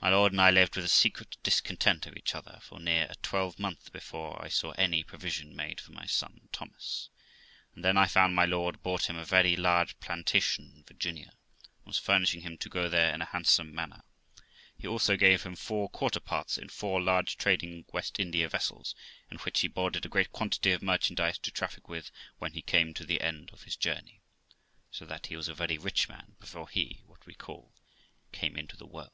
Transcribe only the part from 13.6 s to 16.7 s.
manner; he also gave him four quarter parts in